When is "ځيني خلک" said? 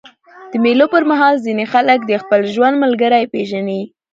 1.45-1.99